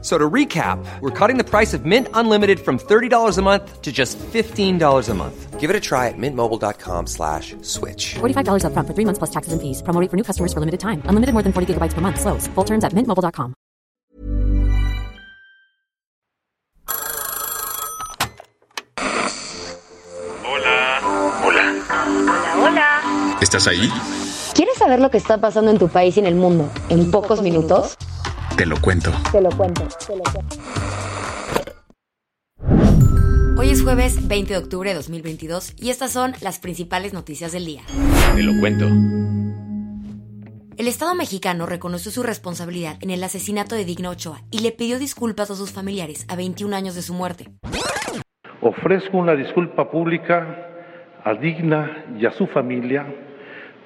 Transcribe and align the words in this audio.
So 0.00 0.16
to 0.16 0.30
recap, 0.30 0.78
we're 1.00 1.10
cutting 1.10 1.38
the 1.38 1.44
price 1.44 1.74
of 1.74 1.84
Mint 1.84 2.06
Unlimited 2.14 2.60
from 2.60 2.78
$30 2.78 3.36
a 3.36 3.42
month 3.42 3.82
to 3.82 3.90
just 3.90 4.16
$15 4.18 5.08
a 5.08 5.14
month. 5.14 5.58
Give 5.58 5.70
it 5.70 5.74
a 5.74 5.80
try 5.80 6.06
at 6.06 6.14
mintmobile.com 6.16 7.08
slash 7.08 7.56
switch. 7.62 8.14
$45 8.14 8.64
up 8.64 8.72
front 8.74 8.86
for 8.86 8.94
three 8.94 9.04
months 9.04 9.18
plus 9.18 9.30
taxes 9.30 9.52
and 9.52 9.60
fees. 9.60 9.82
Promo 9.82 10.00
rate 10.00 10.08
for 10.08 10.16
new 10.16 10.22
customers 10.22 10.52
for 10.52 10.60
limited 10.60 10.78
time. 10.78 11.02
Unlimited 11.06 11.32
more 11.32 11.42
than 11.42 11.52
40 11.52 11.74
gigabytes 11.74 11.94
per 11.94 12.00
month. 12.00 12.20
Slows. 12.20 12.46
Full 12.54 12.64
terms 12.64 12.84
at 12.84 12.92
mintmobile.com. 12.92 13.54
Hola. 20.44 21.00
Hola. 21.42 21.84
Hola, 21.90 22.54
hola. 22.62 23.38
¿Estás 23.40 23.66
ahí? 23.66 23.90
¿Quieres 24.54 24.78
saber 24.78 25.00
lo 25.00 25.10
que 25.10 25.18
está 25.18 25.38
pasando 25.40 25.70
en 25.72 25.78
tu 25.78 25.88
país 25.88 26.16
y 26.16 26.20
en 26.20 26.26
el 26.26 26.34
mundo 26.36 26.70
en 26.88 27.10
pocos 27.10 27.42
minutos? 27.42 27.96
Te 28.58 28.66
lo 28.66 28.74
cuento. 28.80 29.12
Te 29.30 29.40
lo 29.40 29.50
cuento, 29.50 29.86
te 30.04 30.16
lo 30.16 30.22
cuento. 30.24 30.56
Hoy 33.56 33.70
es 33.70 33.84
jueves 33.84 34.26
20 34.26 34.52
de 34.52 34.58
octubre 34.58 34.90
de 34.90 34.96
2022 34.96 35.80
y 35.80 35.90
estas 35.90 36.10
son 36.10 36.32
las 36.40 36.58
principales 36.58 37.14
noticias 37.14 37.52
del 37.52 37.66
día. 37.66 37.82
Te 38.34 38.42
lo 38.42 38.58
cuento. 38.58 38.86
El 40.76 40.88
Estado 40.88 41.14
mexicano 41.14 41.66
reconoció 41.66 42.10
su 42.10 42.24
responsabilidad 42.24 42.96
en 43.00 43.10
el 43.10 43.22
asesinato 43.22 43.76
de 43.76 43.84
Digna 43.84 44.10
Ochoa 44.10 44.42
y 44.50 44.58
le 44.58 44.72
pidió 44.72 44.98
disculpas 44.98 45.52
a 45.52 45.54
sus 45.54 45.70
familiares 45.70 46.26
a 46.28 46.34
21 46.34 46.74
años 46.74 46.96
de 46.96 47.02
su 47.02 47.14
muerte. 47.14 47.46
Ofrezco 48.60 49.18
una 49.18 49.36
disculpa 49.36 49.88
pública 49.88 50.66
a 51.22 51.32
Digna 51.34 52.06
y 52.18 52.26
a 52.26 52.32
su 52.32 52.48
familia 52.48 53.06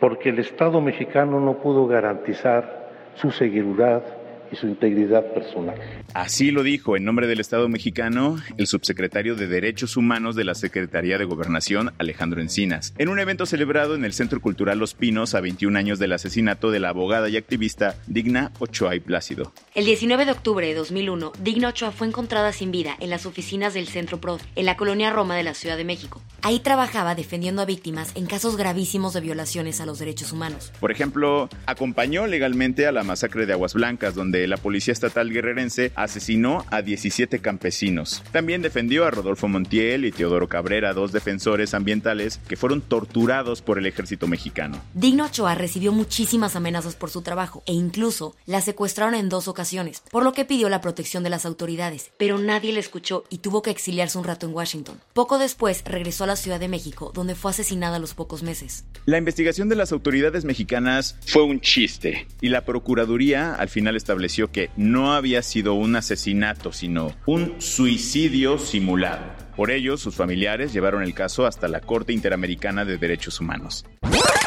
porque 0.00 0.30
el 0.30 0.38
Estado 0.38 0.80
mexicano 0.80 1.40
no 1.40 1.58
pudo 1.58 1.86
garantizar 1.86 3.12
su 3.16 3.30
seguridad 3.30 4.21
y 4.52 4.56
su 4.56 4.66
integridad 4.66 5.24
personal. 5.32 5.76
Así 6.14 6.50
lo 6.50 6.62
dijo 6.62 6.96
en 6.96 7.04
nombre 7.04 7.26
del 7.26 7.40
Estado 7.40 7.68
mexicano 7.68 8.38
el 8.58 8.66
subsecretario 8.66 9.34
de 9.34 9.46
Derechos 9.46 9.96
Humanos 9.96 10.36
de 10.36 10.44
la 10.44 10.54
Secretaría 10.54 11.18
de 11.18 11.24
Gobernación, 11.24 11.92
Alejandro 11.98 12.40
Encinas, 12.40 12.94
en 12.98 13.08
un 13.08 13.18
evento 13.18 13.46
celebrado 13.46 13.94
en 13.94 14.04
el 14.04 14.12
Centro 14.12 14.40
Cultural 14.40 14.78
Los 14.78 14.94
Pinos 14.94 15.34
a 15.34 15.40
21 15.40 15.78
años 15.78 15.98
del 15.98 16.12
asesinato 16.12 16.70
de 16.70 16.80
la 16.80 16.90
abogada 16.90 17.28
y 17.28 17.36
activista 17.36 17.96
Digna 18.06 18.52
Ochoa 18.58 18.94
y 18.94 19.00
Plácido. 19.00 19.52
El 19.74 19.86
19 19.86 20.26
de 20.26 20.32
octubre 20.32 20.66
de 20.66 20.74
2001, 20.74 21.32
Digna 21.42 21.68
Ochoa 21.68 21.90
fue 21.90 22.06
encontrada 22.06 22.52
sin 22.52 22.70
vida 22.70 22.96
en 23.00 23.10
las 23.10 23.26
oficinas 23.26 23.74
del 23.74 23.88
Centro 23.88 24.20
PROD, 24.20 24.40
en 24.54 24.66
la 24.66 24.76
colonia 24.76 25.10
Roma 25.10 25.36
de 25.36 25.44
la 25.44 25.54
Ciudad 25.54 25.76
de 25.76 25.84
México. 25.84 26.20
Ahí 26.42 26.60
trabajaba 26.60 27.14
defendiendo 27.14 27.62
a 27.62 27.66
víctimas 27.66 28.12
en 28.16 28.26
casos 28.26 28.56
gravísimos 28.56 29.14
de 29.14 29.20
violaciones 29.20 29.80
a 29.80 29.86
los 29.86 29.98
derechos 29.98 30.32
humanos. 30.32 30.72
Por 30.80 30.90
ejemplo, 30.90 31.48
acompañó 31.66 32.26
legalmente 32.26 32.86
a 32.86 32.92
la 32.92 33.02
masacre 33.02 33.46
de 33.46 33.52
Aguas 33.54 33.74
Blancas, 33.74 34.14
donde 34.14 34.41
la 34.46 34.56
Policía 34.56 34.92
Estatal 34.92 35.30
guerrerense 35.30 35.92
asesinó 35.94 36.64
a 36.70 36.82
17 36.82 37.40
campesinos. 37.40 38.22
También 38.32 38.62
defendió 38.62 39.04
a 39.04 39.10
Rodolfo 39.10 39.48
Montiel 39.48 40.04
y 40.04 40.12
Teodoro 40.12 40.48
Cabrera, 40.48 40.92
dos 40.92 41.12
defensores 41.12 41.74
ambientales 41.74 42.40
que 42.48 42.56
fueron 42.56 42.80
torturados 42.80 43.62
por 43.62 43.78
el 43.78 43.86
ejército 43.86 44.26
mexicano. 44.26 44.80
Digna 44.94 45.26
Ochoa 45.26 45.54
recibió 45.54 45.92
muchísimas 45.92 46.56
amenazas 46.56 46.96
por 46.96 47.10
su 47.10 47.22
trabajo 47.22 47.62
e 47.66 47.72
incluso 47.72 48.34
la 48.46 48.60
secuestraron 48.60 49.14
en 49.14 49.28
dos 49.28 49.48
ocasiones, 49.48 50.02
por 50.10 50.24
lo 50.24 50.32
que 50.32 50.44
pidió 50.44 50.68
la 50.68 50.80
protección 50.80 51.22
de 51.22 51.30
las 51.30 51.46
autoridades, 51.46 52.10
pero 52.18 52.38
nadie 52.38 52.72
le 52.72 52.80
escuchó 52.80 53.24
y 53.30 53.38
tuvo 53.38 53.62
que 53.62 53.70
exiliarse 53.70 54.18
un 54.18 54.24
rato 54.24 54.46
en 54.46 54.54
Washington. 54.54 54.98
Poco 55.12 55.38
después 55.38 55.82
regresó 55.84 56.24
a 56.24 56.28
la 56.28 56.36
Ciudad 56.36 56.60
de 56.60 56.68
México, 56.68 57.12
donde 57.14 57.34
fue 57.34 57.50
asesinada 57.50 57.96
a 57.96 58.00
los 58.00 58.14
pocos 58.14 58.42
meses. 58.42 58.84
La 59.06 59.18
investigación 59.18 59.68
de 59.68 59.76
las 59.76 59.92
autoridades 59.92 60.44
mexicanas 60.44 61.16
fue 61.26 61.44
un 61.44 61.60
chiste 61.60 62.26
y 62.40 62.48
la 62.48 62.64
Procuraduría 62.64 63.54
al 63.54 63.68
final 63.68 63.96
estableció 63.96 64.31
que 64.50 64.70
no 64.76 65.12
había 65.12 65.42
sido 65.42 65.74
un 65.74 65.96
asesinato, 65.96 66.72
sino 66.72 67.12
un 67.26 67.60
suicidio 67.60 68.58
simulado. 68.58 69.22
Por 69.56 69.70
ello, 69.70 69.96
sus 69.96 70.14
familiares 70.14 70.72
llevaron 70.72 71.02
el 71.02 71.14
caso 71.14 71.46
hasta 71.46 71.68
la 71.68 71.80
Corte 71.80 72.12
Interamericana 72.12 72.84
de 72.84 72.96
Derechos 72.96 73.40
Humanos. 73.40 73.84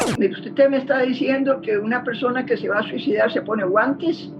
¿Usted 0.08 0.68
me 0.68 0.78
está 0.78 1.02
diciendo 1.02 1.60
que 1.60 1.78
una 1.78 2.02
persona 2.02 2.44
que 2.44 2.56
se 2.56 2.68
va 2.68 2.80
a 2.80 2.88
suicidar 2.88 3.32
se 3.32 3.42
pone 3.42 3.64
guantes? 3.64 4.30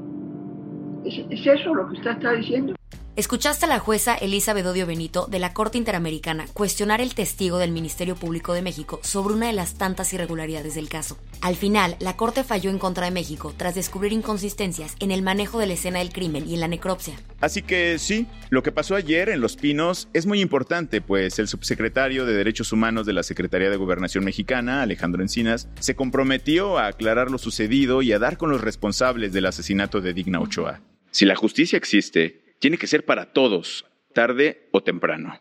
¿Es, 1.04 1.14
es 1.30 1.46
eso 1.46 1.74
lo 1.74 1.86
que 1.88 1.94
usted 1.94 2.10
está 2.10 2.32
diciendo? 2.32 2.74
Escuchaste 3.16 3.65
a 3.65 3.69
la 3.69 3.78
jueza 3.78 4.15
Elisa 4.15 4.53
Bedodio 4.53 4.87
Benito 4.87 5.27
de 5.27 5.38
la 5.38 5.54
Corte 5.54 5.78
Interamericana 5.78 6.44
cuestionar 6.53 7.00
el 7.00 7.15
testigo 7.15 7.56
del 7.56 7.72
Ministerio 7.72 8.15
Público 8.15 8.53
de 8.53 8.60
México 8.60 9.00
sobre 9.03 9.32
una 9.32 9.47
de 9.47 9.54
las 9.54 9.78
tantas 9.78 10.12
irregularidades 10.12 10.75
del 10.75 10.91
caso. 10.91 11.16
Al 11.41 11.56
final, 11.56 11.97
la 11.99 12.15
Corte 12.15 12.44
falló 12.44 12.69
en 12.69 12.78
contra 12.78 13.06
de 13.06 13.12
México 13.12 13.55
tras 13.56 13.75
descubrir 13.75 14.12
inconsistencias 14.12 14.97
en 15.00 15.10
el 15.12 15.22
manejo 15.22 15.59
de 15.59 15.66
la 15.66 15.72
escena 15.72 16.00
del 16.00 16.12
crimen 16.12 16.47
y 16.47 16.53
en 16.53 16.60
la 16.60 16.69
necropsia. 16.69 17.15
Así 17.41 17.62
que 17.62 17.99
sí, 17.99 18.26
lo 18.50 18.62
que 18.62 18.71
pasó 18.71 18.94
ayer 18.97 19.31
en 19.31 19.41
Los 19.41 19.56
Pinos 19.56 20.10
es 20.12 20.26
muy 20.26 20.43
importante, 20.43 21.00
pues 21.00 21.38
el 21.38 21.49
subsecretario 21.49 22.26
de 22.26 22.34
Derechos 22.34 22.71
Humanos 22.71 23.06
de 23.06 23.15
la 23.15 23.22
Secretaría 23.22 23.71
de 23.71 23.78
Gobernación 23.78 24.26
Mexicana, 24.26 24.82
Alejandro 24.82 25.22
Encinas, 25.22 25.69
se 25.81 25.97
comprometió 25.97 26.76
a 26.76 26.88
aclarar 26.88 27.31
lo 27.31 27.38
sucedido 27.38 28.03
y 28.03 28.12
a 28.12 28.19
dar 28.19 28.37
con 28.37 28.50
los 28.50 28.60
responsables 28.60 29.32
del 29.32 29.47
asesinato 29.47 30.03
de 30.03 30.12
Digna 30.12 30.38
Ochoa. 30.38 30.82
Si 31.12 31.25
la 31.25 31.34
justicia 31.34 31.78
existe, 31.78 32.44
tiene 32.59 32.78
que 32.78 32.87
ser 32.87 33.05
para 33.05 33.33
todos, 33.33 33.87
tarde 34.12 34.69
o 34.72 34.83
temprano. 34.83 35.41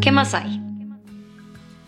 ¿Qué 0.00 0.10
más 0.12 0.34
hay? 0.34 0.63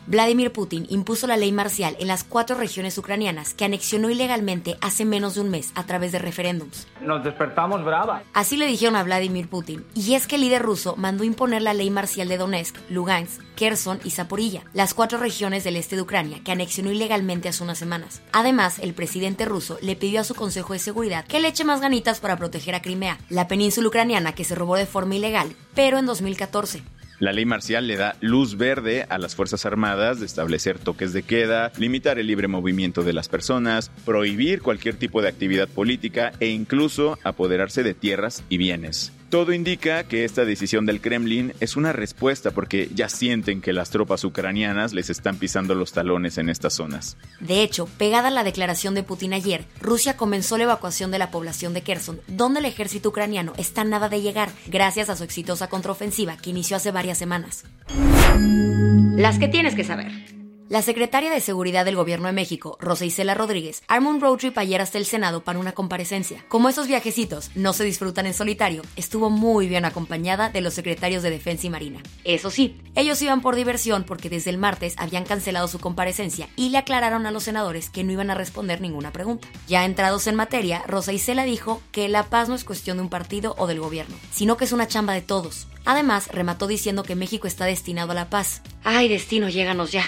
Vladimir 0.09 0.53
Putin 0.53 0.87
impuso 0.89 1.27
la 1.27 1.37
ley 1.37 1.51
marcial 1.51 1.97
en 1.99 2.07
las 2.07 2.23
cuatro 2.23 2.57
regiones 2.57 2.97
ucranianas 2.97 3.55
que 3.55 3.65
anexionó 3.65 4.09
ilegalmente 4.09 4.77
hace 4.81 5.05
menos 5.05 5.35
de 5.35 5.41
un 5.41 5.51
mes 5.51 5.73
a 5.75 5.85
través 5.85 6.13
de 6.13 6.21
referéndums. 6.21 6.87
Nos 7.01 7.25
despertamos 7.25 7.85
brava. 7.85 8.23
Así 8.33 8.57
le 8.57 8.67
dijeron 8.67 8.95
a 8.95 9.03
Vladimir 9.03 9.49
Putin. 9.49 9.85
Y 9.95 10.15
es 10.15 10.29
que 10.29 10.37
el 10.37 10.43
líder 10.43 10.63
ruso 10.63 10.95
mandó 10.97 11.25
imponer 11.25 11.63
la 11.63 11.75
ley 11.75 11.91
marcial 11.91 12.29
de 12.29 12.39
Donetsk, 12.39 12.77
Lugansk, 12.89 13.43
Kherson 13.57 13.99
y 14.05 14.11
Zaporilla, 14.11 14.63
las 14.75 14.95
cuatro 14.95 15.19
regiones 15.19 15.65
del 15.65 15.75
este 15.75 15.97
de 15.97 16.03
Ucrania 16.03 16.41
que 16.45 16.53
anexionó 16.53 16.93
ilegalmente 16.93 17.49
hace 17.49 17.65
unas 17.65 17.79
semanas. 17.79 18.23
Además, 18.31 18.79
el 18.79 18.95
presidente 18.95 19.45
ruso 19.45 19.77
le 19.83 19.97
pidió 19.97 20.21
a 20.21 20.25
su 20.25 20.37
Consejo 20.37 20.73
de 20.73 20.79
Seguridad 20.79 21.27
que 21.27 21.41
le 21.41 21.49
eche 21.49 21.65
más 21.65 21.81
ganitas 21.81 22.21
para 22.21 22.37
proteger 22.37 22.77
a 22.77 22.83
Crimea, 22.83 23.19
la 23.29 23.49
península 23.49 23.89
ucraniana 23.89 24.35
que 24.35 24.45
se 24.45 24.55
robó 24.55 24.77
de 24.77 24.87
forma 24.87 25.17
ilegal, 25.17 25.57
pero 25.75 25.99
en 25.99 26.07
2014. 26.07 26.83
La 27.19 27.33
ley 27.33 27.47
marcial 27.47 27.87
le 27.87 27.97
da 27.97 28.15
luz 28.21 28.59
verde 28.59 29.07
a 29.09 29.17
las 29.17 29.35
Fuerzas 29.35 29.65
Armadas 29.65 30.21
de 30.21 30.27
establecer 30.27 30.79
toques 30.79 31.15
de 31.15 31.23
queda, 31.23 31.73
limitar 31.79 32.19
el 32.19 32.27
libre 32.27 32.47
movimiento 32.47 33.03
de 33.03 33.15
las 33.15 33.29
personas, 33.29 33.91
prohibir 34.05 34.61
cualquier 34.61 34.97
tipo 34.97 35.23
de 35.23 35.29
actividad 35.29 35.69
política 35.69 36.33
e 36.41 36.49
incluso 36.49 37.19
apoderarse 37.25 37.83
de 37.83 37.95
tierras 37.95 38.45
y 38.51 38.59
bienes. 38.59 39.16
Todo 39.31 39.53
indica 39.53 40.05
que 40.05 40.25
esta 40.25 40.45
decisión 40.45 40.87
del 40.87 41.01
Kremlin 41.01 41.53
es 41.59 41.77
una 41.77 41.93
respuesta 41.93 42.53
porque 42.53 42.89
ya 42.95 43.09
sienten 43.09 43.61
que 43.61 43.73
las 43.73 43.91
tropas 43.91 44.23
ucranianas 44.23 44.93
les 44.93 45.11
están 45.11 45.37
pisando 45.37 45.75
los 45.75 45.93
talones 45.93 46.39
en 46.39 46.49
estas 46.49 46.75
zonas. 46.75 47.17
De 47.41 47.63
hecho, 47.63 47.87
pegada 47.99 48.29
a 48.29 48.31
la 48.31 48.45
declaración 48.45 48.95
de 48.95 49.03
Putin 49.03 49.35
ayer, 49.35 49.65
Rusia 49.81 50.17
comenzó 50.17 50.57
la 50.59 50.65
evacuación 50.65 51.11
de 51.11 51.19
la 51.19 51.33
población 51.33 51.75
de 51.75 51.83
Kherson, 51.83 52.21
donde 52.29 52.61
el 52.61 52.67
ejército 52.67 53.09
ucraniano 53.09 53.53
está 53.57 53.83
nada 53.83 54.09
de 54.09 54.23
llegar, 54.23 54.51
gracias 54.69 55.11
a 55.11 55.17
su 55.17 55.25
exitosa 55.25 55.69
contraofensiva 55.69 56.37
que 56.37 56.51
inició 56.51 56.77
hace 56.77 56.93
varias 56.93 57.19
semanas. 57.19 57.65
Las 59.17 59.39
que 59.39 59.49
tienes 59.49 59.75
que 59.75 59.83
saber. 59.83 60.13
La 60.69 60.83
secretaria 60.83 61.31
de 61.31 61.41
Seguridad 61.41 61.85
del 61.85 61.95
Gobierno 61.95 62.27
de 62.27 62.33
México, 62.33 62.77
Rosa 62.81 63.05
Isela 63.05 63.35
Rodríguez, 63.35 63.85
armó 63.87 64.11
un 64.11 64.21
road 64.21 64.39
trip 64.39 64.59
ayer 64.59 64.81
hasta 64.81 64.99
el 64.99 65.07
Senado 65.07 65.45
para 65.45 65.61
una 65.61 65.71
comparecencia. 65.71 66.45
Como 66.49 66.69
esos 66.69 66.89
viajecitos 66.89 67.53
no 67.55 67.73
se 67.73 67.85
disfrutan 67.85 68.27
en 68.27 68.35
solitario, 68.35 68.83
estuvo 68.97 69.31
muy 69.31 69.69
bien 69.69 69.85
acompañada 69.85 70.49
de 70.49 70.61
los 70.63 70.75
secretarios 70.75 71.23
de 71.23 71.31
Defensa 71.31 71.69
y 71.69 71.71
Marina. 71.71 72.03
Eso 72.25 72.51
sí, 72.51 72.81
ellos 72.97 73.23
iban 73.23 73.43
por 73.43 73.55
diversión 73.55 74.03
porque 74.03 74.29
desde 74.29 74.51
el 74.51 74.59
martes 74.59 74.97
habían 74.99 75.23
cancelado 75.23 75.69
su 75.69 75.79
comparecencia 75.79 76.49
y 76.57 76.71
le 76.71 76.79
aclararon 76.79 77.27
a 77.27 77.31
los 77.31 77.45
senadores 77.45 77.89
que 77.89 78.03
no 78.03 78.11
iban 78.11 78.31
a 78.31 78.35
responder 78.35 78.81
ninguna 78.81 79.13
pregunta. 79.13 79.47
Ya 79.69 79.85
entrados 79.85 80.27
en 80.27 80.35
materia, 80.35 80.83
Rosa 80.89 81.13
Isela 81.13 81.45
dijo 81.45 81.81
que 81.93 82.09
la 82.09 82.25
paz 82.25 82.49
no 82.49 82.57
es 82.57 82.65
cuestión 82.65 82.97
de 82.97 83.05
un 83.05 83.09
partido 83.09 83.55
o 83.57 83.69
del 83.69 83.79
gobierno, 83.79 84.17
sino 84.33 84.57
que 84.57 84.65
es 84.65 84.73
una 84.73 84.89
chamba 84.89 85.13
de 85.13 85.23
todos. 85.23 85.69
Además, 85.85 86.27
remató 86.33 86.67
diciendo 86.67 87.05
que 87.05 87.15
México 87.15 87.47
está 87.47 87.67
destinado 87.67 88.11
a 88.11 88.17
la 88.17 88.31
paz. 88.31 88.63
Ay, 88.83 89.07
destino, 89.09 89.49
lléganos 89.49 89.93
ya. 89.93 90.03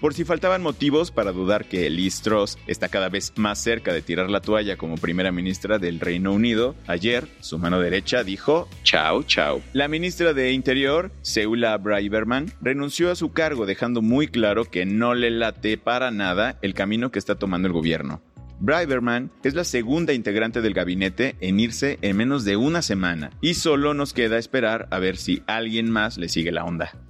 Por 0.00 0.14
si 0.14 0.24
faltaban 0.24 0.62
motivos 0.62 1.10
para 1.10 1.32
dudar 1.32 1.64
que 1.64 1.90
Liz 1.90 2.20
Truss 2.20 2.56
está 2.68 2.88
cada 2.88 3.08
vez 3.08 3.32
más 3.34 3.58
cerca 3.58 3.92
de 3.92 4.00
tirar 4.00 4.30
la 4.30 4.40
toalla 4.40 4.76
como 4.76 4.96
primera 4.96 5.32
ministra 5.32 5.78
del 5.80 5.98
Reino 5.98 6.32
Unido, 6.32 6.76
ayer 6.86 7.26
su 7.40 7.58
mano 7.58 7.80
derecha 7.80 8.22
dijo 8.22 8.68
chao 8.84 9.24
chao. 9.24 9.60
La 9.72 9.88
ministra 9.88 10.34
de 10.34 10.52
Interior, 10.52 11.10
Seula 11.22 11.76
Braverman, 11.78 12.52
renunció 12.60 13.10
a 13.10 13.16
su 13.16 13.32
cargo 13.32 13.66
dejando 13.66 14.00
muy 14.00 14.28
claro 14.28 14.66
que 14.66 14.86
no 14.86 15.14
le 15.14 15.30
late 15.30 15.78
para 15.78 16.12
nada 16.12 16.58
el 16.62 16.74
camino 16.74 17.10
que 17.10 17.18
está 17.18 17.34
tomando 17.34 17.66
el 17.66 17.74
gobierno. 17.74 18.22
Braverman 18.60 19.32
es 19.42 19.54
la 19.54 19.64
segunda 19.64 20.12
integrante 20.12 20.60
del 20.60 20.74
gabinete 20.74 21.36
en 21.40 21.58
irse 21.58 21.98
en 22.02 22.16
menos 22.16 22.44
de 22.44 22.56
una 22.56 22.82
semana 22.82 23.30
y 23.40 23.54
solo 23.54 23.94
nos 23.94 24.12
queda 24.12 24.38
esperar 24.38 24.86
a 24.90 24.98
ver 25.00 25.16
si 25.16 25.42
alguien 25.48 25.90
más 25.90 26.18
le 26.18 26.28
sigue 26.28 26.52
la 26.52 26.64
onda. 26.64 27.07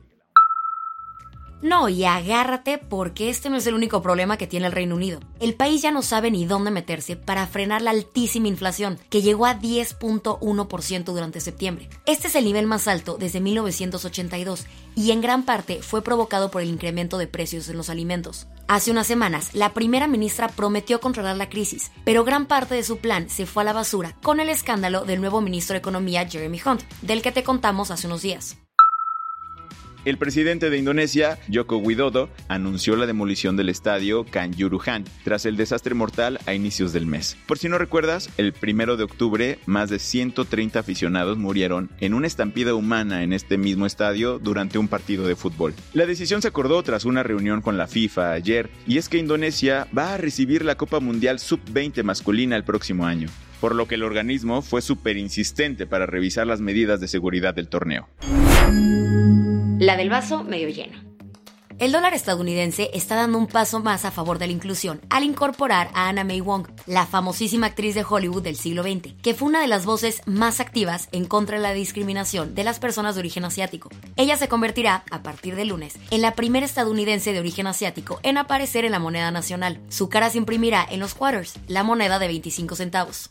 No, 1.60 1.88
y 1.88 2.04
agárrate 2.04 2.78
porque 2.78 3.30
este 3.30 3.50
no 3.50 3.56
es 3.56 3.66
el 3.66 3.74
único 3.74 4.00
problema 4.00 4.36
que 4.36 4.46
tiene 4.46 4.66
el 4.66 4.72
Reino 4.72 4.94
Unido. 4.94 5.18
El 5.40 5.54
país 5.54 5.82
ya 5.82 5.90
no 5.90 6.02
sabe 6.02 6.30
ni 6.30 6.46
dónde 6.46 6.70
meterse 6.70 7.16
para 7.16 7.46
frenar 7.48 7.82
la 7.82 7.90
altísima 7.90 8.46
inflación, 8.46 8.98
que 9.10 9.22
llegó 9.22 9.44
a 9.44 9.58
10.1% 9.58 11.04
durante 11.04 11.40
septiembre. 11.40 11.88
Este 12.06 12.28
es 12.28 12.36
el 12.36 12.44
nivel 12.44 12.66
más 12.66 12.86
alto 12.86 13.16
desde 13.18 13.40
1982 13.40 14.66
y 14.94 15.10
en 15.10 15.20
gran 15.20 15.44
parte 15.44 15.82
fue 15.82 16.02
provocado 16.02 16.50
por 16.50 16.62
el 16.62 16.68
incremento 16.68 17.18
de 17.18 17.26
precios 17.26 17.68
en 17.68 17.76
los 17.76 17.90
alimentos. 17.90 18.46
Hace 18.68 18.92
unas 18.92 19.06
semanas, 19.06 19.50
la 19.54 19.74
primera 19.74 20.06
ministra 20.06 20.48
prometió 20.48 21.00
controlar 21.00 21.36
la 21.36 21.48
crisis, 21.48 21.90
pero 22.04 22.24
gran 22.24 22.46
parte 22.46 22.76
de 22.76 22.84
su 22.84 22.98
plan 22.98 23.28
se 23.28 23.46
fue 23.46 23.62
a 23.62 23.66
la 23.66 23.72
basura 23.72 24.16
con 24.22 24.38
el 24.38 24.48
escándalo 24.48 25.04
del 25.04 25.20
nuevo 25.20 25.40
ministro 25.40 25.74
de 25.74 25.78
Economía 25.78 26.28
Jeremy 26.28 26.60
Hunt, 26.64 26.82
del 27.02 27.22
que 27.22 27.32
te 27.32 27.42
contamos 27.42 27.90
hace 27.90 28.06
unos 28.06 28.22
días. 28.22 28.58
El 30.08 30.16
presidente 30.16 30.70
de 30.70 30.78
Indonesia, 30.78 31.38
Joko 31.52 31.76
Widodo, 31.76 32.30
anunció 32.48 32.96
la 32.96 33.04
demolición 33.04 33.58
del 33.58 33.68
estadio 33.68 34.24
Kanjuruhan 34.24 35.04
tras 35.22 35.44
el 35.44 35.58
desastre 35.58 35.94
mortal 35.94 36.40
a 36.46 36.54
inicios 36.54 36.94
del 36.94 37.04
mes. 37.04 37.36
Por 37.44 37.58
si 37.58 37.68
no 37.68 37.76
recuerdas, 37.76 38.30
el 38.38 38.54
primero 38.54 38.96
de 38.96 39.04
octubre, 39.04 39.58
más 39.66 39.90
de 39.90 39.98
130 39.98 40.78
aficionados 40.78 41.36
murieron 41.36 41.90
en 42.00 42.14
una 42.14 42.26
estampida 42.26 42.72
humana 42.72 43.22
en 43.22 43.34
este 43.34 43.58
mismo 43.58 43.84
estadio 43.84 44.38
durante 44.38 44.78
un 44.78 44.88
partido 44.88 45.26
de 45.26 45.36
fútbol. 45.36 45.74
La 45.92 46.06
decisión 46.06 46.40
se 46.40 46.48
acordó 46.48 46.82
tras 46.82 47.04
una 47.04 47.22
reunión 47.22 47.60
con 47.60 47.76
la 47.76 47.86
FIFA 47.86 48.32
ayer, 48.32 48.70
y 48.86 48.96
es 48.96 49.10
que 49.10 49.18
Indonesia 49.18 49.88
va 49.94 50.14
a 50.14 50.16
recibir 50.16 50.64
la 50.64 50.76
Copa 50.76 51.00
Mundial 51.00 51.38
Sub-20 51.38 52.02
masculina 52.02 52.56
el 52.56 52.64
próximo 52.64 53.04
año 53.04 53.28
por 53.60 53.74
lo 53.74 53.88
que 53.88 53.96
el 53.96 54.04
organismo 54.04 54.62
fue 54.62 54.82
súper 54.82 55.16
insistente 55.16 55.84
para 55.84 56.06
revisar 56.06 56.46
las 56.46 56.60
medidas 56.60 57.00
de 57.00 57.08
seguridad 57.08 57.54
del 57.54 57.66
torneo. 57.66 58.08
La 59.88 59.96
del 59.96 60.10
vaso 60.10 60.44
medio 60.44 60.68
lleno. 60.68 60.98
El 61.78 61.92
dólar 61.92 62.12
estadounidense 62.12 62.90
está 62.92 63.16
dando 63.16 63.38
un 63.38 63.46
paso 63.46 63.80
más 63.80 64.04
a 64.04 64.10
favor 64.10 64.38
de 64.38 64.46
la 64.46 64.52
inclusión 64.52 65.00
al 65.08 65.24
incorporar 65.24 65.88
a 65.94 66.10
Anna 66.10 66.24
May 66.24 66.42
Wong, 66.42 66.66
la 66.84 67.06
famosísima 67.06 67.68
actriz 67.68 67.94
de 67.94 68.04
Hollywood 68.06 68.42
del 68.42 68.56
siglo 68.56 68.82
XX, 68.82 69.14
que 69.22 69.32
fue 69.32 69.48
una 69.48 69.62
de 69.62 69.66
las 69.66 69.86
voces 69.86 70.20
más 70.26 70.60
activas 70.60 71.08
en 71.10 71.24
contra 71.24 71.56
de 71.56 71.62
la 71.62 71.72
discriminación 71.72 72.54
de 72.54 72.64
las 72.64 72.80
personas 72.80 73.14
de 73.14 73.20
origen 73.20 73.46
asiático. 73.46 73.88
Ella 74.16 74.36
se 74.36 74.48
convertirá, 74.48 75.04
a 75.10 75.22
partir 75.22 75.56
de 75.56 75.64
lunes, 75.64 75.94
en 76.10 76.20
la 76.20 76.34
primera 76.34 76.66
estadounidense 76.66 77.32
de 77.32 77.40
origen 77.40 77.66
asiático 77.66 78.20
en 78.24 78.36
aparecer 78.36 78.84
en 78.84 78.92
la 78.92 78.98
moneda 78.98 79.30
nacional. 79.30 79.80
Su 79.88 80.10
cara 80.10 80.28
se 80.28 80.36
imprimirá 80.36 80.86
en 80.90 81.00
los 81.00 81.14
quarters, 81.14 81.54
la 81.66 81.82
moneda 81.82 82.18
de 82.18 82.26
25 82.26 82.76
centavos. 82.76 83.30